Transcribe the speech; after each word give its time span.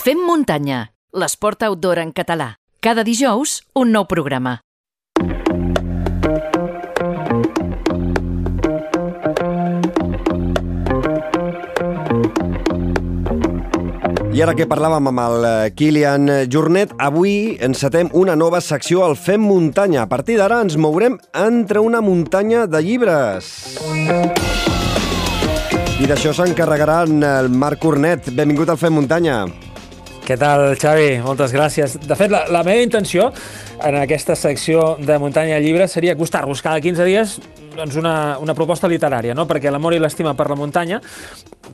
Fem 0.00 0.16
muntanya, 0.24 0.94
l'esport 1.12 1.60
outdoor 1.66 1.98
en 2.00 2.14
català. 2.16 2.54
Cada 2.80 3.02
dijous, 3.04 3.58
un 3.76 3.90
nou 3.92 4.06
programa. 4.08 4.54
I 14.32 14.40
ara 14.40 14.56
que 14.56 14.64
parlàvem 14.64 15.12
amb 15.12 15.20
el 15.26 15.44
eh, 15.44 15.68
Kilian 15.76 16.32
Jornet, 16.48 16.96
avui 16.96 17.58
encetem 17.60 18.08
una 18.16 18.32
nova 18.32 18.64
secció 18.64 19.04
al 19.04 19.20
Fem 19.20 19.44
Muntanya. 19.44 20.06
A 20.06 20.08
partir 20.08 20.40
d'ara 20.40 20.62
ens 20.64 20.80
mourem 20.80 21.20
entre 21.36 21.84
una 21.84 22.00
muntanya 22.00 22.64
de 22.64 22.80
llibres. 22.80 23.52
I 26.00 26.08
d'això 26.08 26.32
s'encarregarà 26.32 27.02
el 27.04 27.50
Marc 27.52 27.84
Cornet. 27.84 28.32
Benvingut 28.32 28.72
al 28.72 28.80
Fem 28.80 28.96
Muntanya. 28.96 29.42
Què 30.30 30.36
tal, 30.38 30.60
Xavi? 30.78 31.16
Moltes 31.24 31.50
gràcies. 31.50 31.96
De 32.06 32.14
fet, 32.14 32.30
la, 32.30 32.44
la 32.54 32.60
meva 32.62 32.84
intenció 32.84 33.32
en 33.82 33.96
aquesta 33.98 34.36
secció 34.38 34.92
de 35.02 35.16
Muntanya 35.18 35.56
Llibre 35.58 35.88
seria 35.90 36.14
acostar-vos 36.14 36.62
cada 36.62 36.78
15 36.78 37.06
dies 37.08 37.32
doncs 37.80 37.96
una, 37.96 38.36
una 38.42 38.54
proposta 38.56 38.88
literària, 38.90 39.34
no? 39.36 39.46
perquè 39.48 39.72
l'amor 39.72 39.96
i 39.96 40.00
l'estima 40.02 40.34
per 40.36 40.50
la 40.52 40.58
muntanya, 40.58 41.00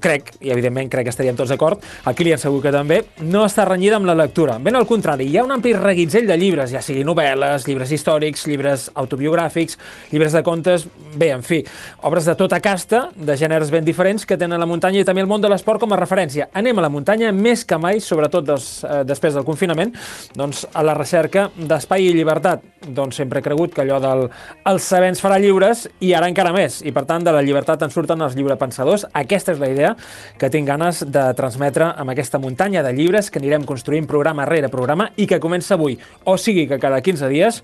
crec, 0.03 0.35
i 0.45 0.53
evidentment 0.53 0.91
crec 0.93 1.09
que 1.09 1.13
estaríem 1.15 1.37
tots 1.39 1.51
d'acord, 1.51 1.83
el 2.07 2.17
Kilian 2.17 2.41
segur 2.41 2.61
que 2.63 2.73
també, 2.75 3.01
no 3.25 3.45
està 3.47 3.65
renyida 3.67 3.99
amb 3.99 4.09
la 4.09 4.17
lectura. 4.19 4.59
Ben 4.63 4.77
al 4.79 4.87
contrari, 4.89 5.27
hi 5.27 5.39
ha 5.41 5.45
un 5.47 5.55
ampli 5.57 5.73
reguitzell 5.77 6.29
de 6.29 6.37
llibres, 6.39 6.71
ja 6.75 6.83
sigui 6.85 7.05
novel·les, 7.07 7.67
llibres 7.67 7.93
històrics, 7.97 8.47
llibres 8.51 8.89
autobiogràfics, 8.95 9.79
llibres 10.13 10.37
de 10.37 10.43
contes, 10.47 10.87
bé, 11.17 11.33
en 11.35 11.43
fi, 11.47 11.63
obres 12.07 12.29
de 12.29 12.37
tota 12.39 12.61
casta, 12.63 13.07
de 13.17 13.39
gèneres 13.39 13.73
ben 13.75 13.87
diferents, 13.87 14.27
que 14.29 14.39
tenen 14.39 14.61
la 14.63 14.69
muntanya 14.69 15.03
i 15.03 15.09
també 15.09 15.25
el 15.25 15.31
món 15.31 15.43
de 15.43 15.51
l'esport 15.51 15.83
com 15.83 15.95
a 15.97 16.01
referència. 16.01 16.51
Anem 16.55 16.79
a 16.79 16.87
la 16.87 16.93
muntanya 16.93 17.33
més 17.35 17.65
que 17.67 17.79
mai, 17.81 18.01
sobretot 18.05 18.47
des, 18.47 18.69
eh, 18.85 19.03
després 19.09 19.35
del 19.35 19.47
confinament, 19.49 19.95
doncs 20.37 20.67
a 20.73 20.85
la 20.87 20.95
recerca 20.95 21.49
d'espai 21.57 22.07
i 22.07 22.15
llibertat. 22.15 22.63
Doncs 22.87 23.17
sempre 23.23 23.41
he 23.41 23.47
cregut 23.47 23.75
que 23.75 23.83
allò 23.83 23.99
del 24.03 24.27
el 24.67 24.81
saber 24.83 25.11
ens 25.13 25.23
farà 25.23 25.39
lliures 25.41 25.87
i 26.01 26.13
ara 26.17 26.29
encara 26.31 26.53
més. 26.55 26.81
I 26.85 26.93
per 26.95 27.05
tant, 27.09 27.25
de 27.25 27.33
la 27.33 27.43
llibertat 27.45 27.83
en 27.83 27.93
surten 27.93 28.23
els 28.25 28.37
lliurepensadors. 28.37 29.07
Aquesta 29.17 29.55
és 29.55 29.63
la 29.63 29.71
idea 29.73 29.95
que 30.39 30.51
tinc 30.53 30.69
ganes 30.69 31.03
de 31.09 31.25
transmetre 31.39 31.93
amb 31.97 32.13
aquesta 32.13 32.41
muntanya 32.43 32.85
de 32.85 32.93
llibres 32.97 33.31
que 33.31 33.41
anirem 33.41 33.65
construint 33.69 34.09
programa 34.09 34.47
rere 34.49 34.73
programa 34.73 35.11
i 35.17 35.27
que 35.27 35.41
comença 35.41 35.75
avui. 35.75 35.99
O 36.25 36.37
sigui 36.37 36.67
que 36.69 36.81
cada 36.83 37.01
15 37.01 37.33
dies 37.33 37.63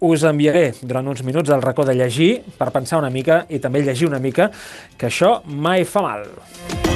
us 0.00 0.26
enviaré 0.26 0.72
durant 0.82 1.08
uns 1.10 1.24
minuts 1.26 1.50
el 1.50 1.62
racó 1.62 1.86
de 1.86 1.96
llegir 1.98 2.32
per 2.58 2.70
pensar 2.74 3.02
una 3.02 3.10
mica 3.10 3.44
i 3.48 3.58
també 3.62 3.82
llegir 3.82 4.10
una 4.10 4.22
mica, 4.22 4.50
que 4.96 5.10
això 5.10 5.40
mai 5.46 5.84
fa 5.84 6.04
mal. 6.04 6.87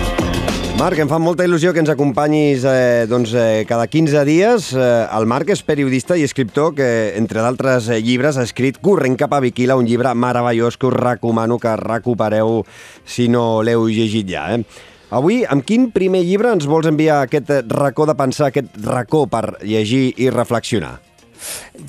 Marc, 0.83 0.99
em 0.99 1.07
fa 1.07 1.21
molta 1.23 1.45
il·lusió 1.47 1.71
que 1.71 1.79
ens 1.79 1.93
acompanyis 1.93 2.65
eh, 2.67 3.05
doncs, 3.07 3.31
eh, 3.39 3.63
cada 3.69 3.85
15 3.87 4.25
dies. 4.27 4.73
Eh, 4.75 4.87
el 5.15 5.29
Marc 5.31 5.53
és 5.55 5.61
periodista 5.63 6.17
i 6.19 6.25
escriptor 6.27 6.73
que, 6.75 6.89
entre 7.21 7.39
d'altres 7.39 7.87
eh, 7.87 8.01
llibres, 8.03 8.35
ha 8.35 8.43
escrit 8.43 8.81
Corrent 8.83 9.15
cap 9.21 9.37
a 9.37 9.39
Viquila, 9.45 9.77
un 9.79 9.87
llibre 9.87 10.11
meravellós 10.11 10.75
que 10.75 10.89
us 10.91 10.97
recomano 10.97 11.61
que 11.63 11.77
recupereu 11.79 12.65
si 13.07 13.29
no 13.31 13.63
l'heu 13.63 13.87
llegit 13.87 14.27
ja. 14.35 14.49
Eh? 14.57 14.83
Avui, 15.15 15.45
amb 15.47 15.63
quin 15.63 15.93
primer 15.95 16.25
llibre 16.27 16.51
ens 16.51 16.67
vols 16.67 16.91
enviar 16.91 17.23
aquest 17.29 17.55
racó 17.71 18.11
de 18.11 18.19
pensar, 18.19 18.51
aquest 18.51 18.75
racó 18.83 19.29
per 19.31 19.61
llegir 19.63 20.09
i 20.19 20.35
reflexionar? 20.35 20.97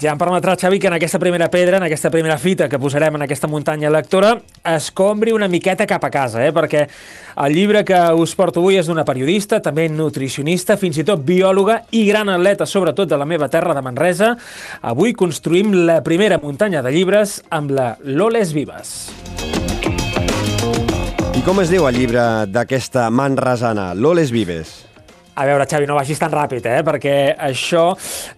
Ja 0.01 0.13
em 0.13 0.19
permetrà, 0.19 0.55
Xavi, 0.59 0.79
que 0.79 0.89
en 0.89 0.97
aquesta 0.97 1.19
primera 1.21 1.49
pedra, 1.51 1.77
en 1.77 1.87
aquesta 1.87 2.11
primera 2.13 2.37
fita 2.37 2.69
que 2.69 2.79
posarem 2.79 3.17
en 3.19 3.25
aquesta 3.25 3.49
muntanya 3.51 3.91
lectora, 3.93 4.35
escombri 4.73 5.33
una 5.35 5.47
miqueta 5.47 5.87
cap 5.89 6.03
a 6.03 6.11
casa, 6.13 6.43
eh? 6.45 6.53
perquè 6.55 6.85
el 7.43 7.55
llibre 7.55 7.83
que 7.85 7.99
us 8.17 8.35
porto 8.37 8.61
avui 8.61 8.77
és 8.79 8.87
d'una 8.89 9.05
periodista, 9.07 9.61
també 9.63 9.87
nutricionista, 9.89 10.77
fins 10.77 10.99
i 11.01 11.07
tot 11.07 11.23
biòloga 11.25 11.81
i 11.91 12.05
gran 12.07 12.29
atleta, 12.33 12.67
sobretot 12.69 13.09
de 13.09 13.19
la 13.19 13.27
meva 13.29 13.49
terra 13.49 13.73
de 13.73 13.83
Manresa. 13.85 14.33
Avui 14.81 15.13
construïm 15.17 15.73
la 15.87 16.01
primera 16.05 16.39
muntanya 16.41 16.83
de 16.85 16.93
llibres 16.93 17.41
amb 17.49 17.73
la 17.73 17.93
Loles 18.03 18.53
Vives. 18.53 18.95
I 21.33 21.41
com 21.41 21.59
es 21.63 21.71
diu 21.73 21.87
el 21.89 21.97
llibre 21.97 22.23
d'aquesta 22.53 23.09
manresana, 23.09 23.91
Loles 23.97 24.31
Vives? 24.31 24.92
A 25.35 25.47
veure, 25.49 25.65
Xavi, 25.65 25.87
no 25.89 25.95
vagis 25.97 26.19
tan 26.21 26.29
ràpid, 26.29 26.65
eh? 26.69 26.81
perquè 26.85 27.13
això, 27.41 27.87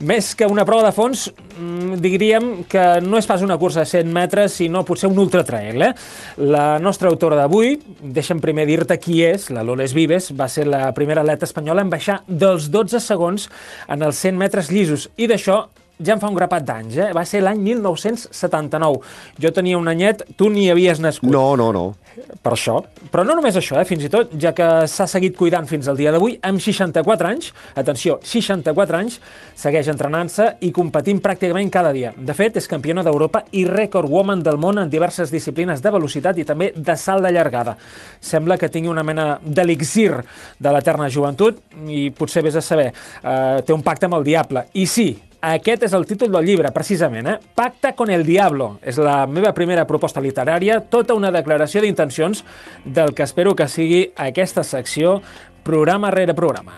més 0.07 0.29
que 0.39 0.47
una 0.47 0.63
prova 0.67 0.85
de 0.87 0.93
fons, 0.95 1.25
mm, 1.59 1.97
diríem 1.99 2.47
que 2.71 2.85
no 3.03 3.19
és 3.19 3.27
pas 3.27 3.43
una 3.43 3.57
cursa 3.59 3.83
de 3.83 3.89
100 3.91 4.13
metres, 4.15 4.55
sinó 4.61 4.85
potser 4.87 5.09
un 5.11 5.19
ultratrail. 5.19 5.81
Eh? 5.89 5.91
La 6.39 6.79
nostra 6.79 7.11
autora 7.11 7.35
d'avui, 7.41 7.75
deixa'm 7.99 8.39
primer 8.39 8.63
dir-te 8.69 8.95
qui 9.01 9.19
és, 9.27 9.49
la 9.51 9.65
Loles 9.67 9.91
Vives, 9.93 10.31
va 10.31 10.47
ser 10.47 10.69
la 10.71 10.87
primera 10.95 11.25
atleta 11.25 11.49
espanyola 11.49 11.83
en 11.83 11.91
baixar 11.91 12.21
dels 12.27 12.71
12 12.71 13.03
segons 13.03 13.49
en 13.91 14.01
els 14.07 14.23
100 14.23 14.39
metres 14.39 14.71
llisos, 14.71 15.09
i 15.17 15.27
d'això 15.27 15.65
ja 15.99 16.15
en 16.15 16.19
fa 16.19 16.27
un 16.27 16.35
grapat 16.35 16.65
d'anys, 16.67 16.97
eh? 16.97 17.11
Va 17.15 17.23
ser 17.27 17.41
l'any 17.43 17.61
1979. 17.63 18.99
Jo 19.41 19.51
tenia 19.55 19.77
un 19.79 19.87
anyet, 19.87 20.25
tu 20.35 20.49
ni 20.51 20.67
havies 20.71 20.99
nascut. 21.03 21.31
No, 21.31 21.55
no, 21.59 21.71
no. 21.75 21.85
Per 22.15 22.53
això. 22.53 22.77
Però 23.11 23.23
no 23.27 23.35
només 23.35 23.55
això, 23.59 23.77
eh? 23.79 23.85
fins 23.87 24.05
i 24.07 24.09
tot, 24.11 24.33
ja 24.39 24.53
que 24.55 24.67
s'ha 24.91 25.07
seguit 25.07 25.35
cuidant 25.37 25.67
fins 25.67 25.87
al 25.91 25.99
dia 25.99 26.13
d'avui, 26.15 26.37
amb 26.47 26.61
64 26.63 27.29
anys, 27.29 27.51
atenció, 27.75 28.17
64 28.23 28.99
anys, 28.99 29.19
segueix 29.59 29.89
entrenant-se 29.91 30.49
i 30.67 30.71
competint 30.75 31.21
pràcticament 31.23 31.71
cada 31.71 31.91
dia. 31.95 32.13
De 32.15 32.35
fet, 32.37 32.59
és 32.59 32.69
campiona 32.71 33.03
d'Europa 33.03 33.45
i 33.55 33.65
record 33.67 34.11
woman 34.11 34.43
del 34.43 34.59
món 34.61 34.79
en 34.81 34.91
diverses 34.91 35.31
disciplines 35.31 35.83
de 35.83 35.93
velocitat 35.95 36.39
i 36.39 36.47
també 36.47 36.71
de 36.75 36.97
salt 36.99 37.23
de 37.25 37.31
llargada. 37.35 37.75
Sembla 38.23 38.59
que 38.59 38.71
tingui 38.71 38.91
una 38.91 39.03
mena 39.03 39.35
d'elixir 39.43 40.11
de 40.59 40.71
l'eterna 40.71 41.11
joventut 41.11 41.61
i 41.91 42.09
potser 42.15 42.43
vés 42.45 42.55
a 42.55 42.63
saber, 42.63 42.91
eh, 43.23 43.61
té 43.65 43.73
un 43.73 43.83
pacte 43.83 44.07
amb 44.07 44.19
el 44.19 44.27
diable. 44.27 44.67
I 44.73 44.85
sí, 44.87 45.09
aquest 45.53 45.85
és 45.85 45.93
el 45.93 46.05
títol 46.09 46.31
del 46.33 46.45
llibre, 46.47 46.71
precisament, 46.73 47.27
eh? 47.29 47.35
Pacta 47.55 47.93
con 47.93 48.09
el 48.09 48.25
diablo. 48.25 48.79
És 48.81 48.97
la 48.97 49.25
meva 49.27 49.53
primera 49.53 49.85
proposta 49.85 50.23
literària, 50.23 50.79
tota 50.89 51.13
una 51.17 51.31
declaració 51.33 51.83
d'intencions 51.83 52.43
del 52.85 53.13
que 53.13 53.27
espero 53.27 53.55
que 53.55 53.69
sigui 53.69 54.07
aquesta 54.15 54.63
secció 54.63 55.19
programa 55.65 56.11
rere 56.13 56.33
programa. 56.33 56.73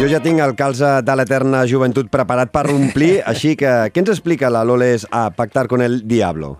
Jo 0.00 0.08
ja 0.08 0.22
tinc 0.24 0.40
el 0.40 0.54
calze 0.56 1.00
de 1.04 1.16
l'eterna 1.16 1.66
joventut 1.68 2.08
preparat 2.08 2.48
per 2.54 2.70
omplir, 2.72 3.18
així 3.28 3.52
que 3.60 3.90
què 3.92 4.00
ens 4.00 4.14
explica 4.14 4.48
la 4.48 4.64
Loles 4.64 5.04
a 5.10 5.28
Pactar 5.36 5.68
con 5.68 5.84
el 5.84 6.06
diablo? 6.08 6.56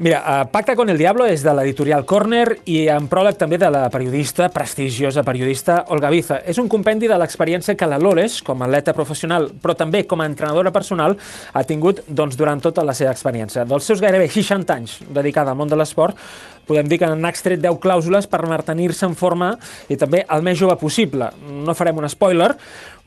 Mira, 0.00 0.44
uh, 0.46 0.50
Pacta 0.50 0.74
con 0.74 0.88
el 0.88 0.96
Diablo 0.96 1.26
és 1.28 1.42
de 1.44 1.52
l'editorial 1.52 2.06
Corner 2.08 2.54
i 2.72 2.86
en 2.88 3.04
pròleg 3.12 3.36
també 3.36 3.58
de 3.60 3.68
la 3.68 3.82
periodista, 3.92 4.46
prestigiosa 4.48 5.20
periodista 5.26 5.74
Olga 5.92 6.08
Biza. 6.08 6.38
És 6.48 6.56
un 6.56 6.70
compendi 6.72 7.04
de 7.04 7.18
l'experiència 7.20 7.74
que 7.76 7.84
la 7.84 7.98
Loles, 8.00 8.38
com 8.40 8.62
a 8.62 8.64
atleta 8.64 8.94
professional, 8.96 9.50
però 9.60 9.74
també 9.76 10.06
com 10.08 10.22
a 10.24 10.28
entrenadora 10.30 10.72
personal, 10.72 11.18
ha 11.52 11.64
tingut 11.68 12.00
doncs, 12.08 12.38
durant 12.40 12.64
tota 12.64 12.80
la 12.80 12.94
seva 12.96 13.12
experiència. 13.12 13.66
Dels 13.68 13.90
seus 13.90 14.00
gairebé 14.00 14.30
60 14.32 14.72
anys 14.72 14.94
dedicada 15.04 15.52
al 15.52 15.60
món 15.60 15.68
de 15.68 15.76
l'esport, 15.76 16.16
podem 16.64 16.88
dir 16.88 16.96
que 17.02 17.10
n'han 17.10 17.28
extret 17.28 17.60
10 17.60 17.76
clàusules 17.84 18.24
per 18.24 18.40
mantenir-se 18.48 19.04
en 19.04 19.18
forma 19.20 19.50
i 19.92 20.00
també 20.00 20.24
el 20.24 20.40
més 20.48 20.56
jove 20.56 20.78
possible. 20.80 21.28
No 21.44 21.76
farem 21.76 22.00
un 22.00 22.08
spoiler, 22.08 22.54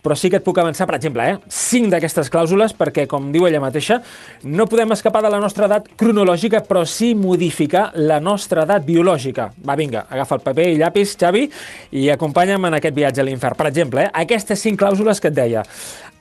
però 0.04 0.18
sí 0.20 0.30
que 0.30 0.42
et 0.42 0.46
puc 0.46 0.60
avançar, 0.60 0.86
per 0.90 0.98
exemple, 1.00 1.24
eh, 1.24 1.38
cinc 1.48 1.90
d'aquestes 1.94 2.30
clàusules, 2.30 2.76
perquè, 2.76 3.08
com 3.08 3.32
diu 3.32 3.48
ella 3.48 3.62
mateixa, 3.64 4.02
no 4.44 4.68
podem 4.68 4.92
escapar 4.92 5.24
de 5.24 5.32
la 5.32 5.40
nostra 5.40 5.70
edat 5.70 5.88
cronològica, 5.98 6.62
però 6.68 6.84
sí 6.86 7.14
modificar 7.16 7.92
la 7.96 8.20
nostra 8.20 8.68
edat 8.68 8.84
biològica. 8.86 9.50
Va, 9.64 9.78
vinga, 9.80 10.06
agafa 10.10 10.36
el 10.36 10.46
paper 10.46 10.70
i 10.74 10.80
llapis, 10.82 11.16
Xavi, 11.20 11.50
i 11.92 12.10
acompanya'm 12.12 12.68
en 12.68 12.80
aquest 12.80 12.96
viatge 12.96 13.24
a 13.24 13.28
l'infern. 13.28 13.56
Per 13.56 13.70
exemple, 13.72 14.04
eh, 14.04 14.12
aquestes 14.26 14.60
cinc 14.60 14.80
clàusules 14.80 15.22
que 15.22 15.32
et 15.32 15.40
deia. 15.40 15.64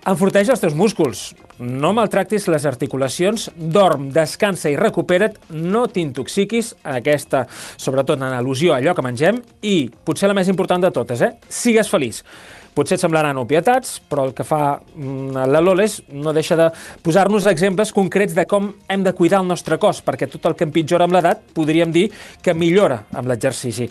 Enforteix 0.03 0.49
els 0.51 0.59
teus 0.59 0.75
músculs, 0.75 1.29
no 1.63 1.93
maltractis 1.95 2.49
les 2.51 2.65
articulacions, 2.67 3.51
dorm, 3.55 4.09
descansa 4.11 4.71
i 4.71 4.75
recupera't, 4.75 5.37
no 5.51 5.85
t'intoxiquis, 5.87 6.73
aquesta, 6.83 7.45
sobretot 7.79 8.19
en 8.19 8.35
al·lusió 8.35 8.73
a 8.75 8.81
allò 8.81 8.97
que 8.99 9.05
mengem, 9.07 9.39
i, 9.63 9.87
potser 10.03 10.27
la 10.27 10.35
més 10.35 10.51
important 10.51 10.83
de 10.83 10.91
totes, 10.91 11.23
eh, 11.23 11.37
sigues 11.47 11.91
feliç. 11.93 12.25
Potser 12.73 12.97
et 12.97 13.03
semblaran 13.03 13.37
obvietats, 13.37 13.99
però 14.09 14.25
el 14.29 14.35
que 14.37 14.47
fa 14.49 14.79
mm, 14.81 15.47
la 15.53 15.61
Loles 15.61 15.99
no 16.13 16.33
deixa 16.33 16.57
de 16.57 16.71
posar-nos 17.05 17.47
exemples 17.51 17.93
concrets 17.93 18.37
de 18.37 18.47
com 18.49 18.71
hem 18.89 19.05
de 19.05 19.13
cuidar 19.17 19.43
el 19.43 19.51
nostre 19.51 19.77
cos, 19.83 20.01
perquè 20.05 20.31
tot 20.31 20.49
el 20.49 20.57
que 20.57 20.65
empitjora 20.69 21.05
amb 21.09 21.19
l'edat 21.19 21.45
podríem 21.53 21.93
dir 21.93 22.09
que 22.43 22.57
millora 22.57 23.03
amb 23.13 23.29
l'exercici. 23.29 23.91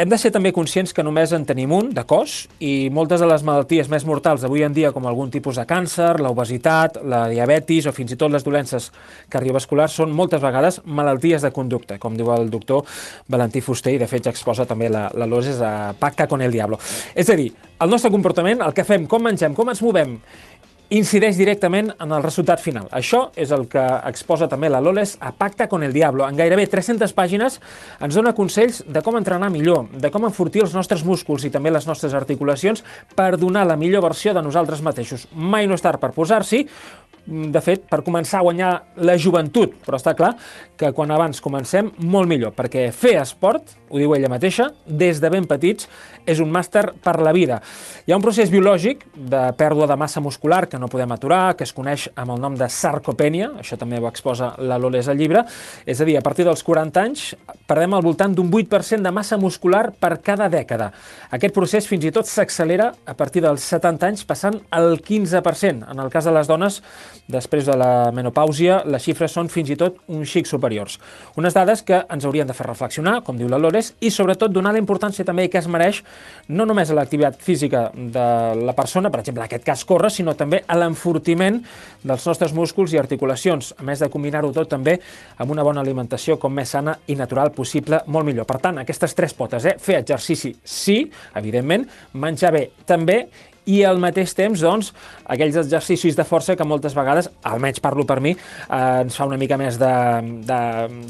Hem 0.00 0.08
de 0.08 0.16
ser 0.16 0.30
també 0.32 0.48
conscients 0.56 0.94
que 0.96 1.02
només 1.04 1.34
en 1.36 1.42
tenim 1.44 1.74
un, 1.76 1.90
de 1.92 2.00
cos, 2.08 2.46
i 2.64 2.88
moltes 2.88 3.20
de 3.20 3.26
les 3.28 3.42
malalties 3.44 3.90
més 3.92 4.06
mortals 4.08 4.40
d'avui 4.40 4.62
en 4.64 4.72
dia, 4.72 4.94
com 4.96 5.04
algun 5.04 5.28
tipus 5.28 5.58
de 5.60 5.66
càncer, 5.68 6.14
l'obesitat, 6.24 6.96
la 7.04 7.26
diabetis 7.28 7.84
o 7.84 7.92
fins 7.92 8.14
i 8.14 8.16
tot 8.16 8.32
les 8.32 8.46
dolències 8.46 8.86
cardiovasculars, 9.28 9.98
són 10.00 10.14
moltes 10.16 10.40
vegades 10.40 10.80
malalties 10.86 11.44
de 11.44 11.50
conducta, 11.52 11.98
com 12.00 12.16
diu 12.16 12.32
el 12.32 12.48
doctor 12.48 12.88
Valentí 13.28 13.60
Fuster, 13.60 13.92
i 13.92 14.00
de 14.00 14.08
fet 14.08 14.24
ja 14.24 14.32
exposa 14.32 14.64
també 14.64 14.88
la, 14.88 15.10
la 15.12 15.28
Loses 15.28 15.60
a 15.60 15.92
Pacta 16.00 16.24
con 16.30 16.40
el 16.40 16.56
Diablo. 16.56 16.80
És 17.12 17.28
a 17.28 17.36
dir, 17.36 17.50
el 17.80 17.92
nostre 17.92 18.08
comportament, 18.14 18.64
el 18.64 18.72
que 18.72 18.88
fem, 18.88 19.04
com 19.04 19.28
mengem, 19.28 19.52
com 19.58 19.68
ens 19.68 19.84
movem, 19.84 20.16
incideix 20.90 21.36
directament 21.38 21.92
en 22.02 22.10
el 22.10 22.22
resultat 22.24 22.60
final. 22.62 22.88
Això 22.90 23.28
és 23.38 23.52
el 23.54 23.68
que 23.70 23.82
exposa 24.10 24.48
també 24.50 24.68
la 24.68 24.80
Loles 24.82 25.14
a 25.22 25.30
Pacta 25.30 25.68
con 25.70 25.84
el 25.86 25.94
Diablo. 25.94 26.26
En 26.26 26.38
gairebé 26.38 26.66
300 26.66 27.14
pàgines 27.14 27.60
ens 28.02 28.18
dona 28.18 28.34
consells 28.34 28.82
de 28.86 29.02
com 29.06 29.18
entrenar 29.18 29.52
millor, 29.54 29.86
de 29.94 30.10
com 30.10 30.26
enfortir 30.26 30.64
els 30.66 30.74
nostres 30.74 31.04
músculs 31.06 31.46
i 31.46 31.52
també 31.54 31.70
les 31.70 31.86
nostres 31.86 32.14
articulacions 32.18 32.82
per 33.14 33.36
donar 33.38 33.68
la 33.70 33.78
millor 33.78 34.02
versió 34.08 34.34
de 34.34 34.42
nosaltres 34.42 34.82
mateixos. 34.82 35.28
Mai 35.30 35.70
no 35.70 35.78
és 35.78 35.86
tard 35.86 36.02
per 36.02 36.10
posar-s'hi, 36.16 36.66
de 37.26 37.60
fet, 37.62 37.84
per 37.90 38.00
començar 38.06 38.40
a 38.40 38.46
guanyar 38.46 38.70
la 39.04 39.16
joventut, 39.20 39.76
però 39.84 39.98
està 40.00 40.14
clar 40.18 40.32
que 40.80 40.92
quan 40.96 41.10
abans 41.12 41.42
comencem, 41.44 41.90
molt 41.98 42.28
millor, 42.30 42.54
perquè 42.56 42.88
fer 42.96 43.18
esport, 43.20 43.76
ho 43.90 43.98
diu 43.98 44.14
ella 44.14 44.30
mateixa, 44.30 44.70
des 44.86 45.20
de 45.20 45.30
ben 45.32 45.46
petits, 45.50 45.88
és 46.26 46.40
un 46.40 46.50
màster 46.52 46.86
per 47.02 47.18
la 47.20 47.32
vida. 47.36 47.60
Hi 48.06 48.12
ha 48.12 48.18
un 48.18 48.24
procés 48.24 48.50
biològic 48.52 49.04
de 49.14 49.42
pèrdua 49.58 49.88
de 49.90 49.96
massa 50.00 50.22
muscular 50.22 50.64
que 50.70 50.78
no 50.78 50.88
podem 50.88 51.12
aturar, 51.12 51.56
que 51.58 51.66
es 51.66 51.74
coneix 51.76 52.08
amb 52.14 52.34
el 52.34 52.40
nom 52.42 52.56
de 52.58 52.68
sarcopènia, 52.70 53.50
això 53.60 53.78
també 53.80 54.00
ho 54.00 54.08
exposa 54.08 54.54
la 54.58 54.78
Loles 54.80 55.10
al 55.10 55.18
llibre, 55.20 55.44
és 55.84 56.00
a 56.00 56.08
dir, 56.08 56.16
a 56.18 56.24
partir 56.24 56.46
dels 56.48 56.64
40 56.64 57.02
anys 57.02 57.26
perdem 57.68 57.94
al 57.94 58.04
voltant 58.06 58.34
d'un 58.34 58.50
8% 58.50 59.04
de 59.04 59.12
massa 59.14 59.38
muscular 59.40 59.90
per 59.92 60.16
cada 60.24 60.48
dècada. 60.52 60.90
Aquest 61.30 61.54
procés 61.54 61.88
fins 61.90 62.06
i 62.06 62.14
tot 62.14 62.28
s'accelera 62.30 62.90
a 63.06 63.14
partir 63.18 63.42
dels 63.44 63.64
70 63.64 64.08
anys, 64.08 64.24
passant 64.26 64.60
al 64.70 64.98
15%. 65.02 65.90
En 65.90 66.02
el 66.02 66.10
cas 66.10 66.26
de 66.26 66.34
les 66.34 66.48
dones, 66.50 66.80
després 67.30 67.66
de 67.66 67.76
la 67.78 68.10
menopàusia, 68.14 68.80
les 68.90 69.04
xifres 69.04 69.32
són 69.32 69.48
fins 69.52 69.70
i 69.70 69.76
tot 69.78 69.98
un 70.10 70.24
xic 70.28 70.48
superiors. 70.50 70.98
Unes 71.40 71.54
dades 71.56 71.82
que 71.86 72.02
ens 72.02 72.26
haurien 72.26 72.48
de 72.48 72.56
fer 72.56 72.66
reflexionar, 72.66 73.20
com 73.26 73.38
diu 73.38 73.48
la 73.50 73.60
Lores, 73.60 73.92
i 74.00 74.10
sobretot 74.10 74.52
donar 74.52 74.72
la 74.74 74.82
importància 74.82 75.24
també 75.26 75.48
que 75.50 75.60
es 75.60 75.68
mereix 75.70 76.02
no 76.48 76.66
només 76.68 76.90
a 76.90 76.96
l'activitat 76.98 77.38
física 77.42 77.88
de 77.94 78.26
la 78.60 78.74
persona, 78.76 79.10
per 79.10 79.22
exemple, 79.22 79.44
en 79.44 79.48
aquest 79.48 79.66
cas 79.66 79.84
córrer, 79.84 80.10
sinó 80.10 80.34
també 80.38 80.62
a 80.66 80.78
l'enfortiment 80.78 81.60
dels 82.02 82.26
nostres 82.26 82.54
músculs 82.56 82.94
i 82.94 83.00
articulacions, 83.00 83.74
a 83.78 83.86
més 83.86 84.02
de 84.02 84.10
combinar-ho 84.12 84.52
tot 84.56 84.70
també 84.70 84.98
amb 85.38 85.52
una 85.52 85.64
bona 85.66 85.84
alimentació 85.84 86.38
com 86.40 86.54
més 86.54 86.72
sana 86.76 86.96
i 87.08 87.16
natural 87.18 87.52
possible, 87.56 88.02
molt 88.06 88.28
millor. 88.28 88.48
Per 88.48 88.58
tant, 88.62 88.80
aquestes 88.82 89.14
tres 89.16 89.36
potes, 89.36 89.66
eh? 89.66 89.76
fer 89.80 90.00
exercici 90.00 90.54
sí, 90.64 91.02
evidentment, 91.38 91.86
menjar 92.12 92.52
bé 92.56 92.66
també, 92.86 93.24
i 93.70 93.80
al 93.86 94.00
mateix 94.02 94.34
temps, 94.36 94.60
doncs, 94.64 94.90
aquells 95.30 95.58
exercicis 95.62 96.16
de 96.18 96.26
força 96.26 96.56
que 96.58 96.66
moltes 96.66 96.96
vegades, 96.96 97.30
almenys 97.46 97.82
parlo 97.82 98.06
per 98.08 98.18
mi, 98.24 98.34
eh, 98.34 98.80
ens 99.04 99.16
fa 99.16 99.28
una 99.28 99.38
mica 99.40 99.58
més 99.60 99.78
de, 99.80 99.92
de, 100.48 100.60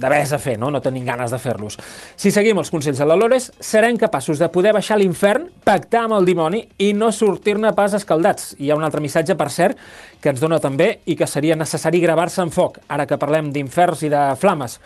de 0.01 0.13
besa 0.13 0.41
fer, 0.43 0.59
no? 0.61 0.71
no 0.71 0.83
tenim 0.85 1.07
ganes 1.09 1.33
de 1.33 1.41
fer-los. 1.41 1.79
Si 2.21 2.33
seguim 2.35 2.61
els 2.61 2.73
consells 2.73 3.01
de 3.01 3.09
la 3.09 3.19
Lores, 3.19 3.51
serem 3.61 3.99
capaços 4.01 4.41
de 4.41 4.51
poder 4.53 4.75
baixar 4.77 4.99
a 4.99 5.03
l'infern, 5.03 5.49
pactar 5.65 6.07
amb 6.07 6.19
el 6.21 6.29
dimoni 6.29 6.65
i 6.79 6.93
no 6.97 7.13
sortir-ne 7.15 7.73
pas 7.77 7.97
escaldats. 7.97 8.55
Hi 8.59 8.71
ha 8.71 8.79
un 8.79 8.87
altre 8.87 9.03
missatge, 9.05 9.37
per 9.39 9.51
cert, 9.55 9.79
que 10.21 10.33
ens 10.35 10.43
dona 10.43 10.61
també 10.61 10.99
i 11.09 11.17
que 11.17 11.29
seria 11.31 11.57
necessari 11.57 12.03
gravar-se 12.03 12.43
en 12.45 12.53
foc, 12.55 12.83
ara 12.89 13.07
que 13.09 13.21
parlem 13.21 13.53
d'inferns 13.55 14.05
i 14.05 14.13
de 14.13 14.27
flames. 14.41 14.79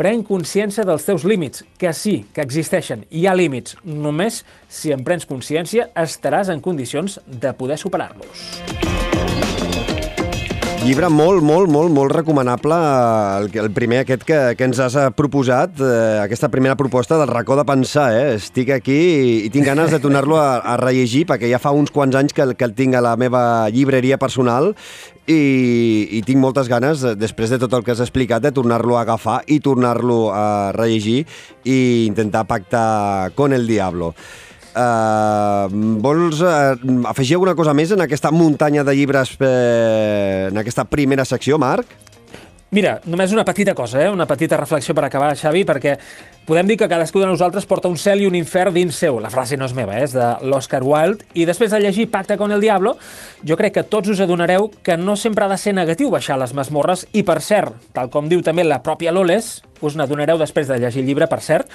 Pren 0.00 0.22
consciència 0.24 0.80
dels 0.88 1.02
teus 1.04 1.26
límits, 1.28 1.60
que 1.76 1.90
sí, 1.92 2.14
que 2.32 2.40
existeixen. 2.40 3.02
Hi 3.12 3.26
ha 3.28 3.34
límits. 3.36 3.76
Només 3.84 4.38
si 4.72 4.94
en 4.96 5.04
prens 5.04 5.28
consciència 5.28 5.90
estaràs 5.92 6.48
en 6.48 6.64
condicions 6.64 7.18
de 7.28 7.52
poder 7.58 7.76
superar-los. 7.82 9.49
Llibre 10.80 11.10
molt, 11.12 11.42
molt, 11.44 11.68
molt, 11.68 11.90
molt 11.92 12.12
recomanable, 12.14 12.76
el, 13.36 13.50
el 13.60 13.68
primer 13.76 13.98
aquest 14.00 14.22
que, 14.24 14.38
que 14.56 14.64
ens 14.64 14.78
has 14.80 14.94
proposat, 15.12 15.76
eh, 15.84 16.22
aquesta 16.22 16.48
primera 16.48 16.72
proposta 16.74 17.18
del 17.20 17.28
racó 17.28 17.52
de 17.58 17.66
pensar, 17.68 18.06
eh? 18.16 18.38
Estic 18.38 18.72
aquí 18.72 18.96
i, 18.96 19.34
i 19.44 19.50
tinc 19.52 19.68
ganes 19.68 19.92
de 19.92 20.00
tornar-lo 20.00 20.40
a, 20.40 20.56
a 20.64 20.78
rellegir 20.80 21.26
perquè 21.28 21.52
ja 21.52 21.60
fa 21.60 21.74
uns 21.76 21.92
quants 21.92 22.16
anys 22.16 22.32
que, 22.32 22.48
que 22.56 22.64
el 22.64 22.72
tinc 22.78 22.96
a 22.96 23.04
la 23.04 23.12
meva 23.20 23.68
llibreria 23.68 24.16
personal 24.16 24.72
i, 25.28 25.40
i 26.16 26.24
tinc 26.24 26.40
moltes 26.40 26.72
ganes, 26.72 27.04
després 27.20 27.52
de 27.52 27.60
tot 27.60 27.76
el 27.76 27.84
que 27.84 27.92
has 27.92 28.00
explicat, 28.00 28.40
de 28.40 28.56
tornar-lo 28.56 28.96
a 28.96 29.04
agafar 29.04 29.42
i 29.52 29.60
tornar-lo 29.60 30.30
a 30.32 30.72
rellegir 30.72 31.26
i 31.60 32.06
intentar 32.08 32.48
pactar 32.48 33.34
con 33.36 33.52
el 33.52 33.68
diablo. 33.68 34.14
Uh, 34.70 35.66
vols 35.98 36.38
uh, 36.46 36.76
afegir 37.10 37.34
alguna 37.34 37.56
cosa 37.58 37.74
més 37.74 37.90
en 37.90 38.04
aquesta 38.04 38.30
muntanya 38.30 38.84
de 38.86 38.94
llibres, 38.94 39.32
uh, 39.42 40.46
en 40.50 40.62
aquesta 40.62 40.84
primera 40.86 41.26
secció, 41.26 41.58
Marc? 41.58 41.90
Mira, 42.70 43.00
només 43.02 43.32
una 43.34 43.42
petita 43.42 43.72
cosa, 43.74 43.98
eh? 43.98 44.10
una 44.14 44.28
petita 44.30 44.54
reflexió 44.56 44.94
per 44.94 45.02
acabar, 45.02 45.32
Xavi, 45.34 45.64
perquè 45.66 45.96
podem 46.46 46.68
dir 46.68 46.76
que 46.78 46.86
cadascú 46.86 47.18
de 47.18 47.26
nosaltres 47.26 47.64
porta 47.66 47.90
un 47.90 47.96
cel 47.98 48.20
i 48.22 48.28
un 48.28 48.36
infern 48.38 48.76
dins 48.76 48.94
seu. 48.94 49.16
La 49.18 49.32
frase 49.34 49.56
no 49.58 49.66
és 49.66 49.72
meva, 49.74 49.96
eh? 49.98 50.04
és 50.06 50.12
de 50.14 50.28
l'Oscar 50.46 50.78
Wilde. 50.86 51.26
I 51.34 51.48
després 51.48 51.72
de 51.74 51.80
llegir 51.82 52.06
Pacte 52.12 52.36
con 52.38 52.54
el 52.54 52.62
Diablo, 52.62 52.92
jo 53.42 53.56
crec 53.58 53.74
que 53.74 53.82
tots 53.82 54.12
us 54.14 54.20
adonareu 54.22 54.68
que 54.86 54.94
no 54.94 55.16
sempre 55.18 55.48
ha 55.48 55.50
de 55.50 55.56
ser 55.58 55.74
negatiu 55.74 56.12
baixar 56.14 56.36
les 56.38 56.54
masmorres. 56.54 57.08
I, 57.10 57.24
per 57.26 57.40
cert, 57.42 57.74
tal 57.90 58.06
com 58.06 58.28
diu 58.30 58.44
també 58.46 58.62
la 58.62 58.78
pròpia 58.86 59.10
Loles, 59.10 59.64
us 59.82 59.96
n'adonareu 59.98 60.38
després 60.38 60.70
de 60.70 60.78
llegir 60.78 61.02
el 61.02 61.10
llibre, 61.10 61.26
per 61.26 61.40
cert, 61.42 61.66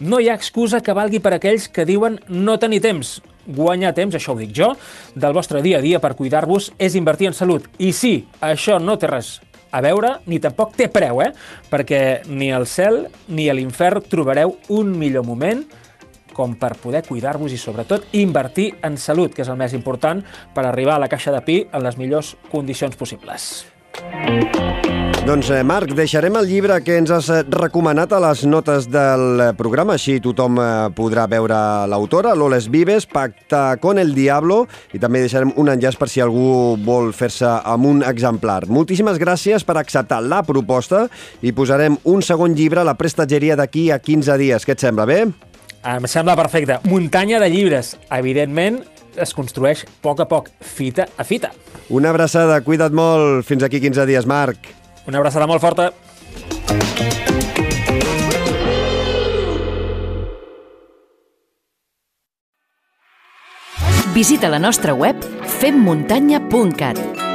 no 0.00 0.16
hi 0.16 0.30
ha 0.30 0.38
excusa 0.38 0.80
que 0.80 0.96
valgui 0.96 1.20
per 1.20 1.34
aquells 1.36 1.66
que 1.68 1.84
diuen 1.84 2.16
no 2.32 2.56
tenir 2.56 2.80
temps. 2.86 3.18
Guanyar 3.44 3.92
temps, 3.92 4.16
això 4.16 4.32
ho 4.32 4.40
dic 4.40 4.56
jo, 4.56 4.70
del 5.12 5.36
vostre 5.36 5.60
dia 5.60 5.82
a 5.82 5.84
dia 5.84 6.00
per 6.00 6.14
cuidar-vos 6.16 6.70
és 6.80 6.96
invertir 6.96 7.28
en 7.28 7.36
salut. 7.36 7.68
I 7.76 7.92
sí, 7.92 8.22
això 8.40 8.80
no 8.80 8.96
té 8.96 9.12
res 9.12 9.34
a 9.70 9.82
veure, 9.84 10.18
ni 10.26 10.40
tampoc 10.42 10.76
té 10.76 10.88
preu, 10.92 11.22
eh? 11.24 11.32
Perquè 11.70 12.02
ni 12.28 12.50
al 12.52 12.66
cel 12.66 13.06
ni 13.28 13.48
a 13.48 13.56
l'infern 13.56 14.04
trobareu 14.08 14.56
un 14.74 14.94
millor 14.98 15.26
moment 15.28 15.64
com 16.38 16.54
per 16.54 16.76
poder 16.78 17.02
cuidar-vos 17.06 17.52
i, 17.52 17.58
sobretot, 17.58 18.12
invertir 18.14 18.70
en 18.86 18.98
salut, 19.00 19.34
que 19.34 19.42
és 19.42 19.50
el 19.50 19.58
més 19.58 19.74
important 19.74 20.22
per 20.54 20.68
arribar 20.68 20.98
a 20.98 21.02
la 21.02 21.10
caixa 21.10 21.34
de 21.34 21.42
pi 21.42 21.64
en 21.72 21.82
les 21.82 21.98
millors 21.98 22.36
condicions 22.52 22.94
possibles. 22.96 23.66
Doncs, 25.28 25.50
eh, 25.52 25.60
Marc, 25.60 25.90
deixarem 25.92 26.38
el 26.40 26.46
llibre 26.48 26.78
que 26.80 26.94
ens 26.96 27.10
has 27.12 27.26
eh, 27.28 27.42
recomanat 27.52 28.14
a 28.16 28.20
les 28.22 28.46
notes 28.48 28.86
del 28.88 29.42
eh, 29.44 29.48
programa, 29.58 29.98
així 29.98 30.14
tothom 30.24 30.56
podrà 30.96 31.26
veure 31.28 31.58
l'autora, 31.92 32.32
Loles 32.32 32.70
Vives, 32.72 33.04
Pacta 33.04 33.76
con 33.76 34.00
el 34.00 34.14
Diablo, 34.16 34.62
i 34.96 35.00
també 35.02 35.20
deixarem 35.20 35.52
un 35.60 35.68
enllaç 35.68 35.98
per 36.00 36.08
si 36.08 36.24
algú 36.24 36.78
vol 36.80 37.12
fer-se 37.12 37.44
amb 37.44 37.90
un 37.90 38.00
exemplar. 38.08 38.62
Moltíssimes 38.72 39.20
gràcies 39.20 39.68
per 39.68 39.76
acceptar 39.76 40.22
la 40.24 40.40
proposta 40.48 41.04
i 41.44 41.52
posarem 41.52 42.00
un 42.08 42.24
segon 42.24 42.56
llibre 42.56 42.80
a 42.80 42.88
la 42.88 42.96
prestatgeria 42.96 43.58
d'aquí 43.60 43.90
a 43.92 44.00
15 44.00 44.40
dies. 44.40 44.64
Què 44.64 44.78
et 44.78 44.88
sembla, 44.88 45.04
bé? 45.04 45.26
Em 45.84 46.08
sembla 46.08 46.40
perfecte. 46.40 46.80
Muntanya 46.88 47.36
de 47.44 47.52
llibres. 47.52 47.98
Evidentment, 48.08 48.80
es 49.20 49.34
construeix 49.36 49.84
a 49.86 49.90
poc 50.02 50.20
a 50.24 50.28
poc, 50.30 50.50
fita 50.60 51.08
a 51.16 51.24
fita. 51.24 51.52
Una 51.88 52.10
abraçada, 52.10 52.60
cuida't 52.64 52.94
molt. 52.94 53.44
Fins 53.48 53.64
aquí 53.66 53.80
15 53.80 54.06
dies, 54.08 54.26
Marc. 54.26 54.70
Una 55.08 55.18
abraçada 55.22 55.46
molt 55.48 55.62
forta. 55.64 55.92
Visita 64.18 64.48
la 64.50 64.58
nostra 64.58 64.94
web 64.98 65.22
femmuntanya.cat 65.60 67.27